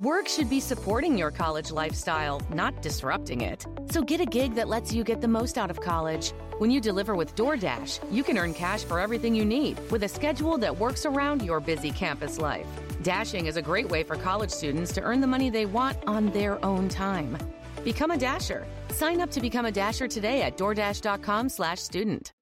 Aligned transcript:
Work 0.00 0.28
should 0.28 0.48
be 0.48 0.60
supporting 0.60 1.18
your 1.18 1.32
college 1.32 1.72
lifestyle, 1.72 2.40
not 2.54 2.82
disrupting 2.82 3.40
it. 3.40 3.66
So 3.90 4.00
get 4.00 4.20
a 4.20 4.24
gig 4.24 4.54
that 4.54 4.68
lets 4.68 4.92
you 4.92 5.02
get 5.02 5.20
the 5.20 5.26
most 5.26 5.58
out 5.58 5.72
of 5.72 5.80
college. 5.80 6.30
When 6.58 6.70
you 6.70 6.80
deliver 6.80 7.16
with 7.16 7.34
DoorDash, 7.34 7.98
you 8.08 8.22
can 8.22 8.38
earn 8.38 8.54
cash 8.54 8.84
for 8.84 9.00
everything 9.00 9.34
you 9.34 9.44
need 9.44 9.76
with 9.90 10.04
a 10.04 10.08
schedule 10.08 10.56
that 10.58 10.78
works 10.78 11.04
around 11.04 11.42
your 11.42 11.58
busy 11.58 11.90
campus 11.90 12.38
life. 12.38 12.68
Dashing 13.02 13.46
is 13.46 13.56
a 13.56 13.62
great 13.62 13.88
way 13.88 14.04
for 14.04 14.14
college 14.14 14.50
students 14.50 14.92
to 14.92 15.00
earn 15.00 15.20
the 15.20 15.26
money 15.26 15.50
they 15.50 15.66
want 15.66 15.96
on 16.06 16.26
their 16.26 16.64
own 16.64 16.88
time. 16.88 17.36
Become 17.82 18.12
a 18.12 18.16
Dasher. 18.16 18.68
Sign 18.90 19.20
up 19.20 19.32
to 19.32 19.40
become 19.40 19.66
a 19.66 19.72
Dasher 19.72 20.06
today 20.06 20.42
at 20.42 20.56
DoorDash.com 20.56 21.48
slash 21.48 21.80
student. 21.80 22.32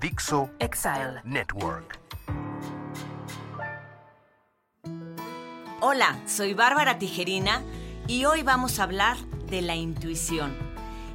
Dixo 0.00 0.48
Exile. 0.62 1.18
Network. 1.26 1.98
Hola, 5.80 6.18
soy 6.26 6.54
Bárbara 6.54 6.98
Tijerina 6.98 7.62
y 8.08 8.24
hoy 8.24 8.42
vamos 8.42 8.80
a 8.80 8.82
hablar 8.82 9.16
de 9.48 9.62
la 9.62 9.76
intuición. 9.76 10.56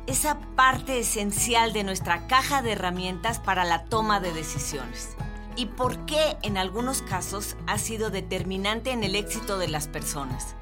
Esa 0.07 0.39
parte 0.55 0.99
esencial 0.99 1.73
de 1.73 1.83
nuestra 1.83 2.27
caja 2.27 2.61
de 2.61 2.71
herramientas 2.71 3.39
para 3.39 3.65
la 3.65 3.83
toma 3.83 4.21
de 4.21 4.31
decisiones. 4.31 5.17
Y 5.57 5.65
por 5.65 6.05
qué 6.05 6.37
en 6.43 6.57
algunos 6.57 7.01
casos 7.01 7.57
ha 7.67 7.77
sido 7.77 8.09
determinante 8.09 8.91
en 8.91 9.03
el 9.03 9.15
éxito 9.15 9.57
de 9.57 9.67
las 9.67 9.89
personas. 9.89 10.55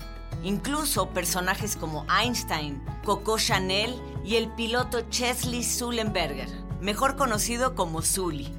Incluso 0.44 1.10
personajes 1.10 1.76
como 1.76 2.08
Einstein, 2.10 2.84
Coco 3.06 3.38
Chanel 3.38 4.02
y 4.26 4.38
el 4.38 4.50
piloto 4.50 5.02
Chesley 5.12 5.64
Sullenberger, 5.64 6.50
mejor 6.82 7.18
conocido 7.18 7.76
como 7.76 8.02
Sully, 8.02 8.52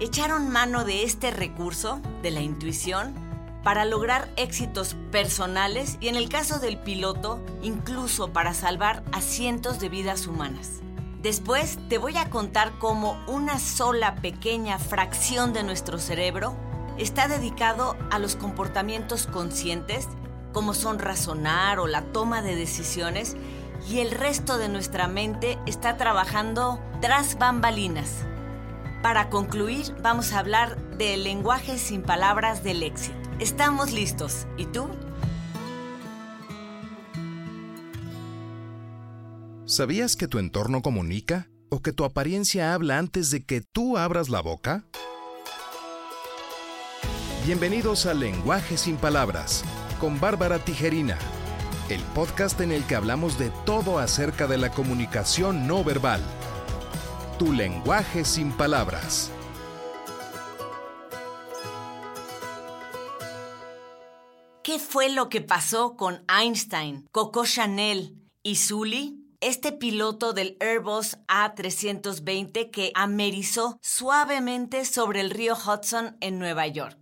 echaron 0.00 0.48
mano 0.48 0.86
de 0.86 1.02
este 1.02 1.30
recurso, 1.30 2.00
de 2.22 2.30
la 2.30 2.40
intuición, 2.40 3.27
para 3.62 3.84
lograr 3.84 4.28
éxitos 4.36 4.96
personales 5.10 5.98
y 6.00 6.08
en 6.08 6.16
el 6.16 6.28
caso 6.28 6.58
del 6.58 6.78
piloto, 6.78 7.44
incluso 7.62 8.32
para 8.32 8.54
salvar 8.54 9.02
a 9.12 9.20
cientos 9.20 9.80
de 9.80 9.88
vidas 9.88 10.26
humanas. 10.26 10.80
Después 11.22 11.78
te 11.88 11.98
voy 11.98 12.16
a 12.16 12.30
contar 12.30 12.72
cómo 12.78 13.20
una 13.26 13.58
sola 13.58 14.16
pequeña 14.16 14.78
fracción 14.78 15.52
de 15.52 15.64
nuestro 15.64 15.98
cerebro 15.98 16.54
está 16.96 17.26
dedicado 17.26 17.96
a 18.10 18.18
los 18.18 18.36
comportamientos 18.36 19.26
conscientes, 19.26 20.08
como 20.52 20.74
son 20.74 20.98
razonar 20.98 21.80
o 21.80 21.86
la 21.86 22.02
toma 22.12 22.40
de 22.40 22.54
decisiones, 22.54 23.36
y 23.88 23.98
el 23.98 24.10
resto 24.12 24.58
de 24.58 24.68
nuestra 24.68 25.08
mente 25.08 25.58
está 25.66 25.96
trabajando 25.96 26.80
tras 27.00 27.38
bambalinas. 27.38 28.24
Para 29.02 29.28
concluir, 29.28 29.94
vamos 30.02 30.32
a 30.32 30.40
hablar 30.40 30.76
del 30.98 31.24
lenguaje 31.24 31.78
sin 31.78 32.02
palabras 32.02 32.64
del 32.64 32.82
éxito. 32.82 33.17
Estamos 33.40 33.92
listos. 33.92 34.48
¿Y 34.56 34.66
tú? 34.66 34.88
¿Sabías 39.64 40.16
que 40.16 40.26
tu 40.26 40.40
entorno 40.40 40.82
comunica? 40.82 41.48
¿O 41.68 41.80
que 41.80 41.92
tu 41.92 42.04
apariencia 42.04 42.74
habla 42.74 42.98
antes 42.98 43.30
de 43.30 43.44
que 43.44 43.60
tú 43.60 43.96
abras 43.96 44.28
la 44.28 44.40
boca? 44.40 44.86
Bienvenidos 47.46 48.06
a 48.06 48.14
Lenguaje 48.14 48.76
sin 48.76 48.96
Palabras, 48.96 49.62
con 50.00 50.18
Bárbara 50.18 50.58
Tijerina, 50.58 51.16
el 51.90 52.02
podcast 52.14 52.60
en 52.60 52.72
el 52.72 52.82
que 52.86 52.96
hablamos 52.96 53.38
de 53.38 53.52
todo 53.64 54.00
acerca 54.00 54.48
de 54.48 54.58
la 54.58 54.70
comunicación 54.70 55.68
no 55.68 55.84
verbal. 55.84 56.22
Tu 57.38 57.52
lenguaje 57.52 58.24
sin 58.24 58.50
palabras. 58.50 59.30
¿Qué 64.68 64.78
fue 64.78 65.08
lo 65.08 65.30
que 65.30 65.40
pasó 65.40 65.96
con 65.96 66.22
Einstein, 66.28 67.08
Coco 67.10 67.46
Chanel 67.46 68.18
y 68.42 68.56
Sully? 68.56 69.18
Este 69.40 69.72
piloto 69.72 70.34
del 70.34 70.58
Airbus 70.60 71.16
A320 71.26 72.70
que 72.70 72.92
amerizó 72.94 73.78
suavemente 73.80 74.84
sobre 74.84 75.22
el 75.22 75.30
río 75.30 75.54
Hudson 75.54 76.18
en 76.20 76.38
Nueva 76.38 76.66
York. 76.66 76.98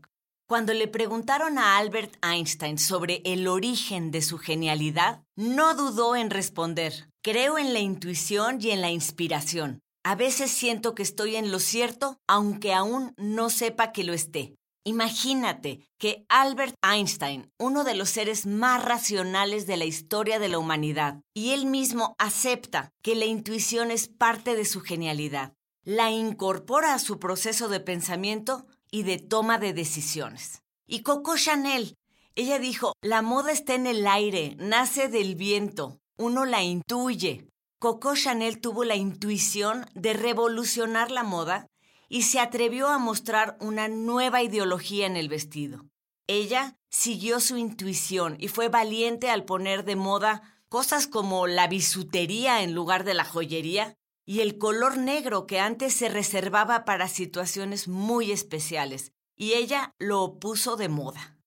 Cuando 0.49 0.75
le 0.75 0.87
preguntaron 0.87 1.59
a 1.59 1.77
Albert 1.77 2.15
Einstein 2.25 2.79
sobre 2.79 3.21
el 3.25 3.49
origen 3.49 4.13
de 4.13 4.23
su 4.23 4.39
genialidad, 4.39 5.25
no 5.35 5.75
dudó 5.75 6.15
en 6.15 6.31
responder, 6.31 7.09
creo 7.21 7.59
en 7.59 7.73
la 7.73 7.81
intuición 7.81 8.59
y 8.61 8.71
en 8.71 8.81
la 8.81 8.93
inspiración. 8.93 9.81
A 10.05 10.15
veces 10.15 10.53
siento 10.53 10.95
que 10.95 11.03
estoy 11.03 11.35
en 11.35 11.51
lo 11.51 11.59
cierto, 11.59 12.21
aunque 12.29 12.73
aún 12.73 13.13
no 13.17 13.51
sepa 13.51 13.91
que 13.91 14.05
lo 14.05 14.13
esté. 14.13 14.55
Imagínate 14.87 15.81
que 15.99 16.25
Albert 16.29 16.77
Einstein, 16.81 17.51
uno 17.59 17.83
de 17.83 17.97
los 17.97 18.09
seres 18.09 18.47
más 18.47 18.85
racionales 18.85 19.67
de 19.67 19.77
la 19.77 19.85
historia 19.85 20.39
de 20.39 20.49
la 20.49 20.61
humanidad, 20.61 21.23
y 21.35 21.51
él 21.51 21.67
mismo 21.67 22.15
acepta 22.19 22.93
que 23.03 23.17
la 23.17 23.25
intuición 23.25 23.91
es 23.91 24.07
parte 24.07 24.55
de 24.55 24.65
su 24.65 24.83
genialidad, 24.83 25.55
la 25.83 26.13
incorpora 26.13 26.95
a 26.95 27.01
su 27.01 27.19
proceso 27.19 27.69
de 27.69 27.81
pensamiento 27.81 28.65
y 28.89 29.03
de 29.03 29.19
toma 29.19 29.59
de 29.59 29.73
decisiones. 29.73 30.63
Y 30.87 31.03
Coco 31.03 31.37
Chanel, 31.37 31.97
ella 32.37 32.61
dijo, 32.61 32.93
la 33.03 33.23
moda 33.23 33.51
está 33.51 33.75
en 33.75 33.89
el 33.89 34.07
aire, 34.07 34.55
nace 34.61 35.09
del 35.09 35.35
viento, 35.35 35.99
uno 36.17 36.45
la 36.45 36.63
intuye. 36.63 37.49
Coco 37.81 38.15
Chanel 38.15 38.61
tuvo 38.61 38.85
la 38.85 38.95
intuición 38.95 39.85
de 39.95 40.13
revolucionar 40.13 41.11
la 41.11 41.25
moda 41.25 41.67
y 42.09 42.23
se 42.23 42.41
atrevió 42.41 42.89
a 42.89 42.99
mostrar 42.99 43.57
una 43.61 43.89
nueva 43.89 44.43
ideología 44.43 45.07
en 45.07 45.17
el 45.17 45.29
vestido. 45.29 45.87
Ella 46.27 46.79
siguió 46.89 47.41
su 47.41 47.57
intuición 47.57 48.37
y 48.39 48.49
fue 48.49 48.69
valiente 48.69 49.31
al 49.31 49.45
poner 49.45 49.85
de 49.85 49.97
moda 49.97 50.43
cosas 50.69 51.07
como 51.07 51.47
la 51.47 51.69
bisutería 51.69 52.63
en 52.63 52.75
lugar 52.75 53.05
de 53.05 53.15
la 53.15 53.25
joyería 53.25 53.97
y 54.25 54.41
el 54.41 54.59
color 54.59 54.99
negro 54.99 55.47
que 55.47 55.61
antes 55.61 55.95
se 55.95 56.09
reservaba 56.09 56.85
para 56.85 57.09
situaciones 57.09 57.87
muy 57.87 58.33
especiales, 58.33 59.13
y 59.37 59.53
ella 59.53 59.95
lo 59.99 60.41
puso 60.41 60.77
de 60.77 60.89
moda. 60.89 61.39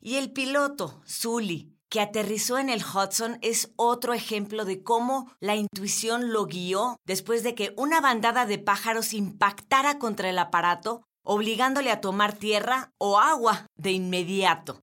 Y 0.00 0.16
el 0.16 0.30
piloto, 0.32 1.00
Sully, 1.06 1.77
que 1.88 2.00
aterrizó 2.00 2.58
en 2.58 2.68
el 2.68 2.82
Hudson 2.82 3.38
es 3.42 3.72
otro 3.76 4.14
ejemplo 4.14 4.64
de 4.64 4.82
cómo 4.82 5.32
la 5.40 5.56
intuición 5.56 6.32
lo 6.32 6.46
guió 6.46 6.98
después 7.06 7.42
de 7.42 7.54
que 7.54 7.72
una 7.76 8.00
bandada 8.00 8.46
de 8.46 8.58
pájaros 8.58 9.12
impactara 9.14 9.98
contra 9.98 10.28
el 10.28 10.38
aparato, 10.38 11.02
obligándole 11.22 11.90
a 11.90 12.00
tomar 12.00 12.34
tierra 12.34 12.92
o 12.98 13.18
agua 13.18 13.66
de 13.76 13.92
inmediato. 13.92 14.80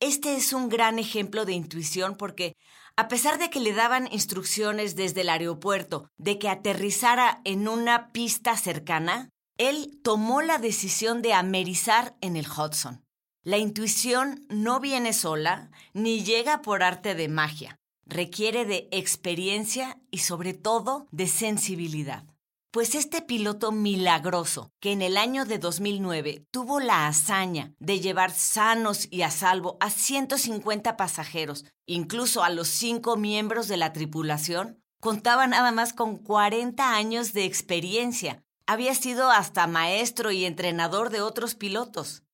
Este 0.00 0.36
es 0.36 0.52
un 0.52 0.68
gran 0.68 0.98
ejemplo 0.98 1.44
de 1.44 1.52
intuición 1.52 2.16
porque, 2.16 2.54
a 2.96 3.08
pesar 3.08 3.38
de 3.38 3.48
que 3.48 3.60
le 3.60 3.72
daban 3.72 4.08
instrucciones 4.12 4.94
desde 4.94 5.22
el 5.22 5.30
aeropuerto 5.30 6.10
de 6.18 6.38
que 6.38 6.50
aterrizara 6.50 7.40
en 7.44 7.66
una 7.66 8.12
pista 8.12 8.56
cercana, 8.56 9.30
él 9.58 9.98
tomó 10.02 10.42
la 10.42 10.58
decisión 10.58 11.22
de 11.22 11.32
amerizar 11.32 12.14
en 12.20 12.36
el 12.36 12.46
Hudson. 12.46 13.05
La 13.46 13.58
intuición 13.58 14.44
no 14.48 14.80
viene 14.80 15.12
sola 15.12 15.70
ni 15.92 16.24
llega 16.24 16.62
por 16.62 16.82
arte 16.82 17.14
de 17.14 17.28
magia. 17.28 17.78
Requiere 18.04 18.64
de 18.64 18.88
experiencia 18.90 20.00
y 20.10 20.18
sobre 20.18 20.52
todo 20.52 21.06
de 21.12 21.28
sensibilidad. 21.28 22.24
Pues 22.72 22.96
este 22.96 23.22
piloto 23.22 23.70
milagroso, 23.70 24.72
que 24.80 24.90
en 24.90 25.00
el 25.00 25.16
año 25.16 25.44
de 25.44 25.58
2009 25.58 26.44
tuvo 26.50 26.80
la 26.80 27.06
hazaña 27.06 27.72
de 27.78 28.00
llevar 28.00 28.32
sanos 28.32 29.06
y 29.12 29.22
a 29.22 29.30
salvo 29.30 29.76
a 29.78 29.90
150 29.90 30.96
pasajeros, 30.96 31.66
incluso 31.86 32.42
a 32.42 32.50
los 32.50 32.66
cinco 32.66 33.16
miembros 33.16 33.68
de 33.68 33.76
la 33.76 33.92
tripulación, 33.92 34.82
contaba 35.00 35.46
nada 35.46 35.70
más 35.70 35.92
con 35.92 36.16
40 36.16 36.96
años 36.96 37.32
de 37.32 37.44
experiencia. 37.44 38.42
Había 38.66 38.96
sido 38.96 39.30
hasta 39.30 39.68
maestro 39.68 40.32
y 40.32 40.46
entrenador 40.46 41.10
de 41.10 41.20
otros 41.20 41.54
pilotos. 41.54 42.24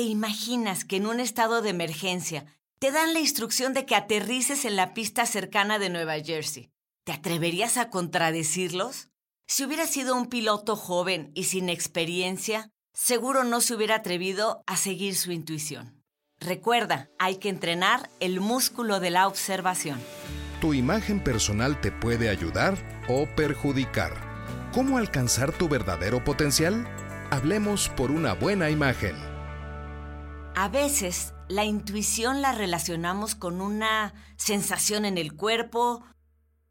¿Te 0.00 0.06
imaginas 0.06 0.86
que 0.86 0.96
en 0.96 1.06
un 1.06 1.20
estado 1.20 1.60
de 1.60 1.68
emergencia 1.68 2.46
te 2.78 2.90
dan 2.90 3.12
la 3.12 3.20
instrucción 3.20 3.74
de 3.74 3.84
que 3.84 3.94
aterrices 3.94 4.64
en 4.64 4.74
la 4.74 4.94
pista 4.94 5.26
cercana 5.26 5.78
de 5.78 5.90
Nueva 5.90 6.14
Jersey? 6.20 6.70
¿Te 7.04 7.12
atreverías 7.12 7.76
a 7.76 7.90
contradecirlos? 7.90 9.10
Si 9.46 9.62
hubiera 9.62 9.86
sido 9.86 10.16
un 10.16 10.28
piloto 10.30 10.74
joven 10.74 11.30
y 11.34 11.44
sin 11.44 11.68
experiencia, 11.68 12.70
seguro 12.94 13.44
no 13.44 13.60
se 13.60 13.74
hubiera 13.74 13.96
atrevido 13.96 14.64
a 14.66 14.78
seguir 14.78 15.16
su 15.16 15.32
intuición. 15.32 16.02
Recuerda, 16.38 17.10
hay 17.18 17.36
que 17.36 17.50
entrenar 17.50 18.08
el 18.20 18.40
músculo 18.40 19.00
de 19.00 19.10
la 19.10 19.28
observación. 19.28 20.00
Tu 20.62 20.72
imagen 20.72 21.22
personal 21.22 21.78
te 21.78 21.92
puede 21.92 22.30
ayudar 22.30 23.04
o 23.06 23.26
perjudicar. 23.36 24.70
¿Cómo 24.72 24.96
alcanzar 24.96 25.52
tu 25.52 25.68
verdadero 25.68 26.24
potencial? 26.24 26.88
Hablemos 27.30 27.90
por 27.90 28.10
una 28.10 28.32
buena 28.32 28.70
imagen. 28.70 29.29
A 30.54 30.68
veces 30.68 31.32
la 31.48 31.64
intuición 31.64 32.42
la 32.42 32.52
relacionamos 32.52 33.34
con 33.34 33.60
una 33.60 34.14
sensación 34.36 35.04
en 35.04 35.16
el 35.16 35.34
cuerpo, 35.34 36.04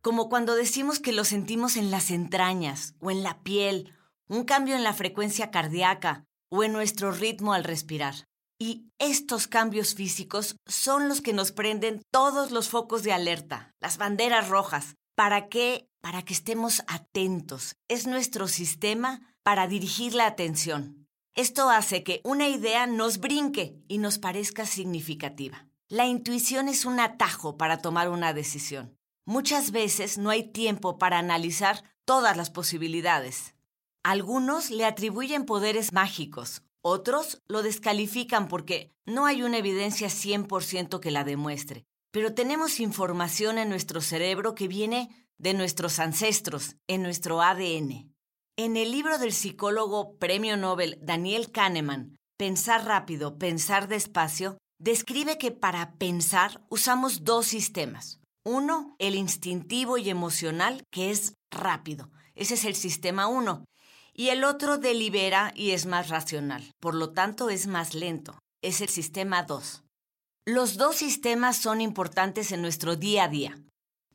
como 0.02 0.30
cuando 0.30 0.56
decimos 0.56 1.00
que 1.00 1.12
lo 1.12 1.24
sentimos 1.24 1.76
en 1.76 1.92
las 1.92 2.12
entrañas 2.12 2.94
o 3.00 3.12
en 3.12 3.24
la 3.24 3.42
piel, 3.42 3.94
un 4.28 4.44
cambio 4.44 4.76
en 4.76 4.84
la 4.84 4.94
frecuencia 4.94 5.50
cardíaca 5.52 6.26
o 6.50 6.64
en 6.64 6.72
nuestro 6.74 7.12
ritmo 7.12 7.54
al 7.54 7.64
respirar. 7.64 8.28
Y 8.60 8.92
estos 9.00 9.48
cambios 9.48 9.96
físicos 9.96 10.58
son 10.68 11.08
los 11.08 11.22
que 11.22 11.34
nos 11.34 11.52
prenden 11.52 12.02
todos 12.12 12.52
los 12.52 12.70
focos 12.70 13.04
de 13.04 13.14
alerta, 13.14 13.74
las 13.80 13.98
banderas 13.98 14.50
rojas. 14.50 14.96
¿Para 15.16 15.48
qué? 15.48 15.88
Para 16.02 16.24
que 16.24 16.34
estemos 16.34 16.84
atentos. 16.88 17.76
Es 17.88 18.06
nuestro 18.06 18.48
sistema 18.48 19.22
para 19.44 19.68
dirigir 19.68 20.14
la 20.14 20.28
atención. 20.28 20.99
Esto 21.36 21.70
hace 21.70 22.04
que 22.04 22.22
una 22.24 22.50
idea 22.50 22.88
nos 22.88 23.20
brinque 23.20 23.82
y 23.88 23.98
nos 23.98 24.20
parezca 24.20 24.66
significativa. 24.66 25.68
La 25.88 26.06
intuición 26.06 26.68
es 26.68 26.86
un 26.86 27.00
atajo 27.00 27.58
para 27.58 27.82
tomar 27.82 28.10
una 28.10 28.34
decisión. 28.34 28.98
Muchas 29.26 29.72
veces 29.72 30.18
no 30.18 30.30
hay 30.30 30.44
tiempo 30.52 30.98
para 30.98 31.20
analizar 31.20 31.84
todas 32.06 32.36
las 32.36 32.50
posibilidades. 32.50 33.56
Algunos 34.04 34.72
le 34.72 34.86
atribuyen 34.86 35.46
poderes 35.46 35.94
mágicos, 35.94 36.64
otros 36.82 37.42
lo 37.48 37.62
descalifican 37.62 38.48
porque 38.48 38.92
no 39.06 39.26
hay 39.26 39.44
una 39.44 39.58
evidencia 39.58 40.08
100% 40.08 41.00
que 41.00 41.12
la 41.12 41.24
demuestre. 41.24 41.86
Pero 42.12 42.34
tenemos 42.34 42.80
información 42.80 43.58
en 43.58 43.70
nuestro 43.70 44.02
cerebro 44.02 44.56
que 44.56 44.68
viene 44.68 45.10
de 45.38 45.54
nuestros 45.54 46.00
ancestros, 46.00 46.78
en 46.88 47.04
nuestro 47.04 47.42
ADN. 47.42 48.14
En 48.62 48.76
el 48.76 48.92
libro 48.92 49.18
del 49.20 49.32
psicólogo 49.32 50.18
premio 50.18 50.58
Nobel 50.58 51.00
Daniel 51.02 51.50
Kahneman, 51.50 52.18
Pensar 52.38 52.84
rápido, 52.84 53.38
pensar 53.38 53.88
despacio, 53.88 54.58
describe 54.78 55.38
que 55.38 55.52
para 55.52 55.94
pensar 55.94 56.60
usamos 56.68 57.24
dos 57.24 57.46
sistemas. 57.46 58.20
Uno, 58.44 58.98
el 59.00 59.16
instintivo 59.16 59.98
y 59.98 60.10
emocional, 60.10 60.84
que 60.92 61.10
es 61.10 61.36
rápido. 61.50 62.12
Ese 62.36 62.56
es 62.56 62.66
el 62.66 62.76
sistema 62.76 63.28
1 63.28 63.64
y 64.14 64.28
el 64.28 64.44
otro 64.44 64.78
delibera 64.78 65.54
y 65.56 65.72
es 65.72 65.86
más 65.86 66.10
racional, 66.10 66.70
por 66.82 66.96
lo 66.96 67.14
tanto 67.14 67.50
es 67.50 67.66
más 67.66 67.94
lento. 67.94 68.40
Es 68.62 68.82
el 68.82 68.90
sistema 68.90 69.44
2. 69.44 69.86
Los 70.46 70.76
dos 70.76 70.98
sistemas 70.98 71.56
son 71.56 71.80
importantes 71.80 72.52
en 72.52 72.62
nuestro 72.62 72.98
día 72.98 73.24
a 73.24 73.30
día. 73.30 73.58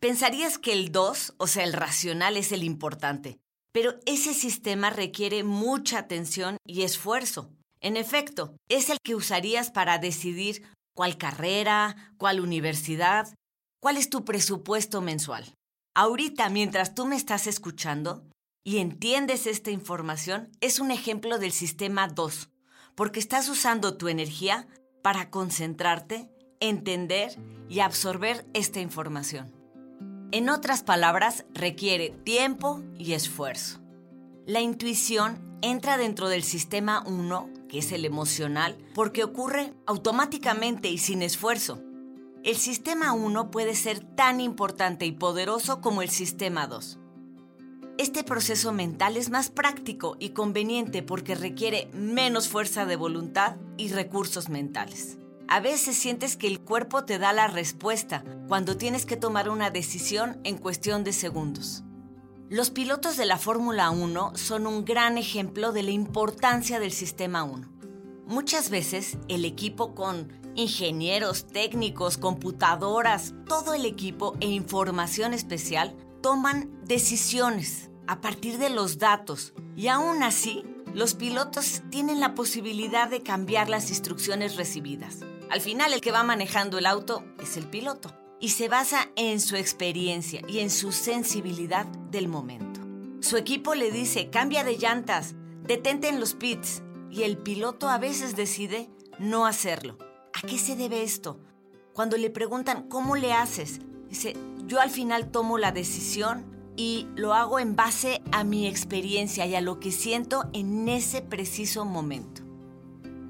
Pensarías 0.01 0.59
que 0.59 0.75
el 0.75 0.93
2, 0.93 1.33
o 1.39 1.47
sea, 1.47 1.65
el 1.65 1.73
racional, 1.73 2.37
es 2.37 2.53
el 2.53 2.63
importante, 2.63 3.39
pero 3.75 3.97
ese 4.07 4.35
sistema 4.35 4.89
requiere 4.89 5.43
mucha 5.43 5.99
atención 5.99 6.59
y 6.65 6.83
esfuerzo. 6.83 7.51
En 7.81 7.97
efecto, 7.97 8.57
es 8.69 8.89
el 8.89 8.99
que 9.03 9.17
usarías 9.17 9.73
para 9.73 9.99
decidir 9.99 10.63
cuál 10.95 11.19
carrera, 11.19 12.15
cuál 12.17 12.39
universidad, 12.39 13.35
cuál 13.81 13.97
es 13.97 14.11
tu 14.11 14.25
presupuesto 14.25 15.01
mensual. 15.01 15.53
Ahorita, 15.97 16.49
mientras 16.51 16.95
tú 16.95 17.05
me 17.05 17.17
estás 17.17 17.49
escuchando, 17.49 18.25
y 18.65 18.79
entiendes 18.79 19.49
esta 19.49 19.73
información, 19.73 20.51
es 20.61 20.79
un 20.79 20.93
ejemplo 20.93 21.39
del 21.39 21.51
sistema 21.51 22.07
2, 22.07 22.51
porque 22.95 23.19
estás 23.19 23.49
usando 23.49 23.97
tu 23.97 24.07
energía 24.07 24.69
para 25.03 25.31
concentrarte, 25.31 26.31
entender 26.61 27.37
y 27.69 27.81
absorber 27.81 28.47
esta 28.55 28.81
información. 28.81 29.64
En 30.35 30.49
otras 30.49 30.83
palabras, 30.83 31.45
requiere 31.55 32.11
tiempo 32.11 32.83
y 32.99 33.13
esfuerzo. 33.13 33.79
La 34.47 34.61
intuición 34.61 35.39
entra 35.63 35.97
dentro 35.97 36.29
del 36.29 36.43
sistema 36.43 37.05
1, 37.07 37.51
que 37.69 37.79
es 37.79 37.93
el 37.93 38.05
emocional, 38.05 38.77
porque 38.97 39.23
ocurre 39.23 39.73
automáticamente 39.87 40.89
y 40.89 40.99
sin 40.99 41.23
esfuerzo. 41.23 41.81
El 42.43 42.57
sistema 42.57 43.13
1 43.13 43.53
puede 43.53 43.77
ser 43.77 44.01
tan 44.01 44.41
importante 44.41 45.07
y 45.07 45.13
poderoso 45.13 45.81
como 45.81 46.03
el 46.03 46.11
sistema 46.11 46.67
2. 46.67 46.99
Este 47.99 48.25
proceso 48.25 48.73
mental 48.73 49.17
es 49.17 49.31
más 49.31 49.51
práctico 49.51 50.17
y 50.19 50.31
conveniente 50.31 51.05
porque 51.05 51.37
requiere 51.37 51.89
menos 51.93 52.49
fuerza 52.49 52.87
de 52.87 52.97
voluntad 52.97 53.55
y 53.77 53.93
recursos 53.93 54.49
mentales. 54.49 55.17
A 55.49 55.61
veces 55.61 55.97
sientes 55.97 56.37
que 56.37 56.47
el 56.47 56.61
cuerpo 56.61 57.05
te 57.05 57.19
da 57.19 57.33
la 57.33 57.47
respuesta 57.47 58.25
cuando 58.49 58.77
tienes 58.77 59.07
que 59.07 59.17
tomar 59.17 59.49
una 59.49 59.71
decisión 59.71 60.41
en 60.45 60.59
cuestión 60.59 61.05
de 61.05 61.13
segundos. 61.13 61.85
Los 62.49 62.71
pilotos 62.71 63.17
de 63.17 63.25
la 63.25 63.39
Fórmula 63.39 63.91
1 63.91 64.33
son 64.37 64.67
un 64.67 64.85
gran 64.85 65.19
ejemplo 65.19 65.73
de 65.73 65.83
la 65.83 65.91
importancia 65.91 66.79
del 66.81 66.93
Sistema 66.93 67.43
1. 67.45 67.69
Muchas 68.27 68.71
veces 68.71 69.19
el 69.29 69.45
equipo 69.45 69.95
con 69.95 70.33
ingenieros, 70.55 71.47
técnicos, 71.47 72.17
computadoras, 72.17 73.35
todo 73.47 73.75
el 73.75 73.85
equipo 73.85 74.35
e 74.41 74.47
información 74.47 75.35
especial 75.35 75.97
toman 76.23 76.71
decisiones 76.85 77.91
a 78.07 78.21
partir 78.21 78.59
de 78.59 78.71
los 78.71 78.99
datos 78.99 79.53
y 79.77 79.89
aún 79.89 80.23
así 80.23 80.65
los 80.95 81.15
pilotos 81.15 81.83
tienen 81.91 82.21
la 82.21 82.35
posibilidad 82.35 83.09
de 83.09 83.23
cambiar 83.23 83.69
las 83.69 83.91
instrucciones 83.91 84.57
recibidas. 84.57 85.21
Al 85.51 85.61
final 85.61 85.93
el 85.93 86.01
que 86.01 86.13
va 86.13 86.23
manejando 86.23 86.79
el 86.79 86.87
auto 86.87 87.25
es 87.41 87.57
el 87.57 87.67
piloto 87.67 88.13
y 88.41 88.51
se 88.51 88.69
basa 88.69 89.09
en 89.17 89.41
su 89.41 89.57
experiencia 89.57 90.43
y 90.49 90.59
en 90.59 90.71
su 90.71 90.93
sensibilidad 90.93 91.87
del 91.87 92.29
momento. 92.29 92.81
Su 93.21 93.37
equipo 93.37 93.75
le 93.75 93.91
dice 93.91 94.31
cambia 94.31 94.65
de 94.65 94.77
llantas, 94.77 95.35
detente 95.63 96.09
en 96.09 96.21
los 96.21 96.35
pits 96.35 96.83
y 97.11 97.23
el 97.23 97.39
piloto 97.39 97.89
a 97.89 97.99
veces 97.99 98.37
decide 98.37 98.91
no 99.19 99.47
hacerlo. 99.47 99.99
¿A 100.35 100.47
qué 100.47 100.59
se 100.59 100.77
debe 100.77 101.03
esto? 101.03 101.41
Cuando 101.93 102.17
le 102.17 102.29
preguntan 102.29 102.89
cómo 102.89 103.17
le 103.17 103.33
haces, 103.33 103.81
dice 104.09 104.37
yo 104.67 104.81
al 104.81 104.91
final 104.91 105.31
tomo 105.31 105.59
la 105.59 105.73
decisión 105.73 106.45
y 106.77 107.07
lo 107.15 107.35
hago 107.35 107.59
en 107.59 107.77
base 107.77 108.21
a 108.33 108.45
mi 108.45 108.67
experiencia 108.67 109.47
y 109.47 109.55
a 109.55 109.61
lo 109.61 109.79
que 109.79 109.93
siento 109.93 110.45
en 110.53 110.89
ese 110.89 111.23
preciso 111.23 111.85
momento. 111.85 112.44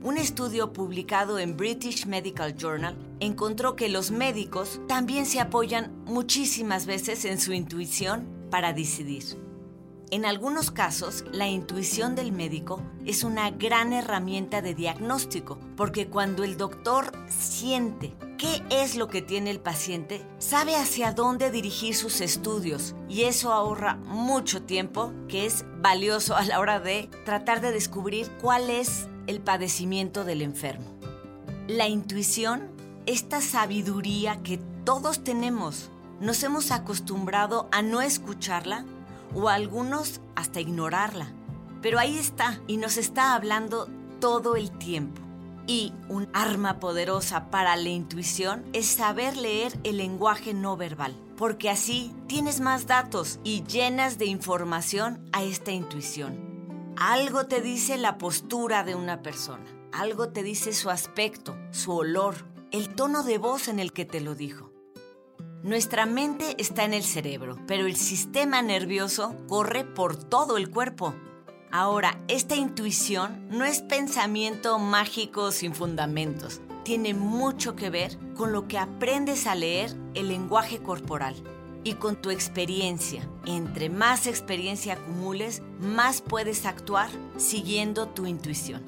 Un 0.05 0.19
estudio 0.19 0.75
publicado 0.75 1.39
en 1.39 1.57
British 1.57 2.05
Medical 2.05 2.55
Journal 2.59 2.95
encontró 3.21 3.75
que 3.75 3.89
los 3.89 4.11
médicos 4.11 4.79
también 4.87 5.25
se 5.25 5.41
apoyan 5.41 6.05
muchísimas 6.05 6.85
veces 6.85 7.25
en 7.25 7.41
su 7.41 7.55
intuición 7.55 8.29
para 8.51 8.75
decidir. 8.75 9.25
En 10.11 10.27
algunos 10.27 10.71
casos, 10.71 11.25
la 11.33 11.49
intuición 11.49 12.17
del 12.17 12.33
médico 12.33 12.83
es 13.07 13.25
una 13.25 13.51
gran 13.51 13.95
herramienta 13.95 14.61
de 14.61 14.75
diagnóstico, 14.75 15.59
porque 15.75 16.07
cuando 16.07 16.45
el 16.45 16.59
doctor 16.59 17.11
siente 17.27 18.13
qué 18.37 18.63
es 18.69 18.97
lo 18.97 19.09
que 19.09 19.23
tiene 19.23 19.51
el 19.51 19.59
paciente, 19.59 20.21
sabe 20.37 20.77
hacia 20.77 21.15
dónde 21.15 21.51
dirigir 21.51 21.95
sus 21.95 22.21
estudios 22.21 22.95
y 23.09 23.23
eso 23.23 23.55
ahorra 23.55 23.95
mucho 24.05 24.65
tiempo 24.65 25.15
que 25.29 25.47
es 25.47 25.65
valioso 25.79 26.37
a 26.37 26.45
la 26.45 26.61
hora 26.61 26.79
de 26.79 27.09
tratar 27.25 27.63
de 27.63 27.73
descubrir 27.73 28.31
cuál 28.43 28.69
es 28.69 29.09
el 29.27 29.41
padecimiento 29.41 30.25
del 30.25 30.43
enfermo. 30.43 30.87
La 31.67 31.89
intuición, 31.89 32.69
esta 33.07 33.41
sabiduría 33.41 34.43
que 34.43 34.59
todos 34.85 35.25
tenemos, 35.25 35.91
nos 36.21 36.43
hemos 36.43 36.71
acostumbrado 36.71 37.69
a 37.73 37.83
no 37.83 38.03
escucharla 38.03 38.85
o 39.35 39.49
algunos 39.49 40.21
hasta 40.37 40.61
ignorarla. 40.61 41.33
Pero 41.83 41.99
ahí 41.99 42.19
está 42.19 42.61
y 42.67 42.77
nos 42.77 42.97
está 42.97 43.35
hablando 43.35 43.89
todo 44.21 44.57
el 44.57 44.71
tiempo. 44.71 45.21
Y 45.67 45.93
un 46.09 46.29
arma 46.35 46.79
poderosa 46.79 47.51
para 47.51 47.77
la 47.77 47.89
intuición 47.89 48.65
es 48.73 48.87
saber 48.87 49.37
leer 49.37 49.79
el 49.83 49.97
lenguaje 49.97 50.53
no 50.53 50.77
verbal, 50.77 51.15
porque 51.37 51.71
así 51.71 52.15
tienes 52.27 52.61
más 52.61 52.87
datos 52.87 53.39
y 53.45 53.65
llenas 53.65 54.19
de 54.19 54.27
información 54.27 55.27
a 55.33 55.43
esta 55.43 55.73
intuición. 55.73 56.54
Algo 56.97 57.47
te 57.47 57.61
dice 57.61 57.99
la 57.99 58.19
postura 58.19 58.85
de 58.85 58.95
una 58.95 59.21
persona, 59.21 59.65
algo 59.93 60.29
te 60.29 60.45
dice 60.45 60.73
su 60.73 60.91
aspecto, 60.91 61.57
su 61.73 61.93
olor, 61.93 62.37
el 62.71 62.95
tono 62.95 63.25
de 63.25 63.37
voz 63.37 63.67
en 63.67 63.81
el 63.81 63.93
que 63.93 64.05
te 64.05 64.21
lo 64.21 64.37
dijo. 64.37 64.71
Nuestra 65.65 66.07
mente 66.07 66.55
está 66.59 66.85
en 66.85 66.95
el 66.95 67.03
cerebro, 67.03 67.59
pero 67.67 67.87
el 67.87 67.97
sistema 67.97 68.63
nervioso 68.63 69.35
corre 69.49 69.85
por 69.85 70.17
todo 70.17 70.57
el 70.57 70.71
cuerpo. 70.71 71.15
Ahora, 71.73 72.23
esta 72.29 72.55
intuición 72.55 73.49
no 73.51 73.65
es 73.65 73.83
pensamiento 73.83 74.79
mágico 74.79 75.51
sin 75.51 75.75
fundamentos. 75.75 76.61
Tiene 76.85 77.13
mucho 77.13 77.75
que 77.75 77.91
ver 77.91 78.17
con 78.37 78.53
lo 78.53 78.69
que 78.69 78.79
aprendes 78.79 79.49
a 79.49 79.57
leer 79.57 79.97
el 80.15 80.29
lenguaje 80.29 80.81
corporal 80.81 81.35
y 81.85 81.95
con 81.95 82.17
tu 82.17 82.31
experiencia. 82.31 83.29
Entre 83.47 83.91
más 83.91 84.27
experiencia 84.27 84.95
acumules, 84.95 85.63
más 85.79 86.23
puedes 86.23 86.67
actuar 86.67 87.11
siguiendo 87.37 88.09
tu 88.09 88.27
intuición. 88.27 88.83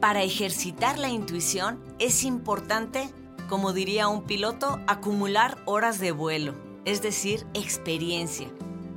Para 0.00 0.22
ejercitar 0.22 0.98
la 0.98 1.08
intuición 1.08 1.80
es 1.98 2.22
importante 2.24 3.10
como 3.48 3.72
diría 3.72 4.08
un 4.08 4.22
piloto, 4.22 4.80
acumular 4.86 5.58
horas 5.66 5.98
de 5.98 6.12
vuelo, 6.12 6.54
es 6.84 7.02
decir, 7.02 7.46
experiencia. 7.52 8.48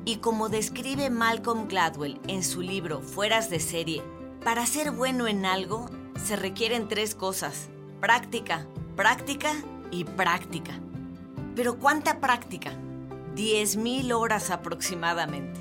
Y 0.05 0.17
como 0.17 0.47
describe 0.47 1.09
Malcolm 1.09 1.67
Gladwell 1.67 2.19
en 2.27 2.43
su 2.43 2.61
libro 2.61 3.01
Fueras 3.01 3.49
de 3.49 3.59
serie, 3.59 4.01
para 4.43 4.65
ser 4.65 4.91
bueno 4.91 5.27
en 5.27 5.45
algo 5.45 5.89
se 6.23 6.37
requieren 6.37 6.87
tres 6.87 7.13
cosas, 7.13 7.67
práctica, 7.99 8.65
práctica 8.95 9.51
y 9.91 10.05
práctica. 10.05 10.79
Pero 11.55 11.77
¿cuánta 11.77 12.21
práctica? 12.21 12.71
10.000 13.37 14.11
horas 14.13 14.49
aproximadamente. 14.49 15.59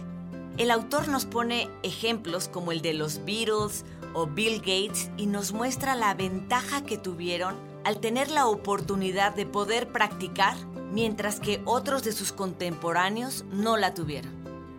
El 0.56 0.70
autor 0.70 1.08
nos 1.08 1.26
pone 1.26 1.68
ejemplos 1.82 2.48
como 2.48 2.72
el 2.72 2.80
de 2.80 2.94
los 2.94 3.22
Beatles 3.26 3.84
o 4.14 4.26
Bill 4.26 4.60
Gates 4.60 5.10
y 5.18 5.26
nos 5.26 5.52
muestra 5.52 5.94
la 5.94 6.14
ventaja 6.14 6.82
que 6.82 6.96
tuvieron 6.96 7.54
al 7.84 8.00
tener 8.00 8.30
la 8.30 8.46
oportunidad 8.46 9.36
de 9.36 9.44
poder 9.44 9.92
practicar 9.92 10.56
mientras 10.90 11.38
que 11.38 11.60
otros 11.66 12.02
de 12.02 12.12
sus 12.12 12.32
contemporáneos 12.32 13.44
no 13.52 13.76
la 13.76 13.92
tuvieron. 13.92 14.32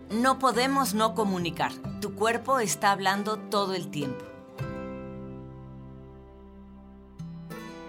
No 0.10 0.40
podemos 0.40 0.96
no 0.96 1.14
comunicar. 1.14 1.74
Tu 2.02 2.16
cuerpo 2.16 2.60
está 2.60 2.92
hablando 2.92 3.38
todo 3.38 3.76
el 3.76 3.90
tiempo. 3.90 4.26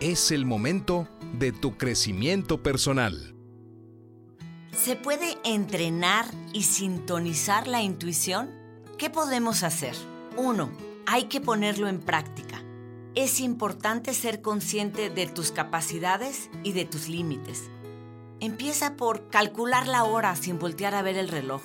Es 0.00 0.30
el 0.30 0.44
momento 0.44 1.08
de 1.32 1.52
tu 1.52 1.78
crecimiento 1.78 2.62
personal. 2.62 3.37
¿Se 4.88 4.96
puede 4.96 5.36
entrenar 5.44 6.24
y 6.54 6.62
sintonizar 6.62 7.66
la 7.68 7.82
intuición? 7.82 8.48
¿Qué 8.96 9.10
podemos 9.10 9.62
hacer? 9.62 9.94
1. 10.38 10.70
Hay 11.04 11.24
que 11.24 11.42
ponerlo 11.42 11.88
en 11.88 12.00
práctica. 12.00 12.62
Es 13.14 13.38
importante 13.40 14.14
ser 14.14 14.40
consciente 14.40 15.10
de 15.10 15.26
tus 15.26 15.52
capacidades 15.52 16.48
y 16.64 16.72
de 16.72 16.86
tus 16.86 17.06
límites. 17.06 17.68
Empieza 18.40 18.96
por 18.96 19.28
calcular 19.28 19.86
la 19.86 20.04
hora 20.04 20.34
sin 20.36 20.58
voltear 20.58 20.94
a 20.94 21.02
ver 21.02 21.18
el 21.18 21.28
reloj. 21.28 21.60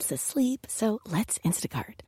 Pup's 0.09 0.23
asleep, 0.23 0.67
so 0.69 1.01
let's 1.07 1.39
Instacart. 1.41 2.01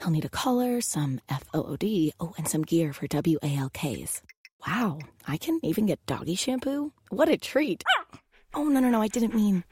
He'll 0.00 0.10
need 0.10 0.24
a 0.24 0.28
collar, 0.28 0.80
some 0.80 1.20
FOOD, 1.28 2.10
oh, 2.18 2.34
and 2.36 2.48
some 2.48 2.62
gear 2.62 2.92
for 2.92 3.06
WALKs. 3.06 4.22
Wow, 4.66 4.98
I 5.28 5.36
can 5.36 5.60
even 5.62 5.86
get 5.86 6.04
doggy 6.06 6.34
shampoo? 6.34 6.92
What 7.10 7.28
a 7.28 7.36
treat! 7.36 7.84
Ah! 7.86 8.18
Oh, 8.54 8.64
no, 8.64 8.80
no, 8.80 8.90
no, 8.90 9.02
I 9.02 9.08
didn't 9.08 9.34
mean. 9.34 9.62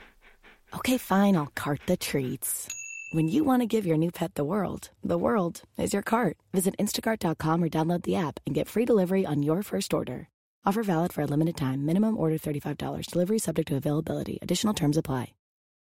Okay, 0.75 0.99
fine, 0.99 1.37
I'll 1.37 1.53
cart 1.55 1.81
the 1.87 1.97
treats. 1.97 2.69
When 3.15 3.29
you 3.29 3.43
want 3.43 3.63
to 3.63 3.75
give 3.75 3.87
your 3.87 3.99
new 3.99 4.13
pet 4.13 4.35
the 4.35 4.45
world, 4.45 4.91
the 5.03 5.19
world 5.19 5.63
is 5.77 5.93
your 5.93 6.03
cart. 6.03 6.37
Visit 6.53 6.77
instacart.com 6.79 7.65
or 7.65 7.69
download 7.69 8.03
the 8.03 8.17
app 8.17 8.39
and 8.47 8.55
get 8.55 8.69
free 8.69 8.85
delivery 8.85 9.27
on 9.27 9.43
your 9.43 9.63
first 9.63 9.93
order. 9.93 10.29
Offer 10.65 10.85
valid 10.85 11.13
for 11.13 11.23
a 11.23 11.27
limited 11.27 11.57
time. 11.57 11.85
Minimum 11.85 12.17
order 12.17 12.39
$35. 12.39 13.07
Delivery 13.07 13.41
subject 13.41 13.69
to 13.69 13.77
availability. 13.77 14.39
Additional 14.41 14.75
terms 14.75 14.97
apply. 14.97 15.33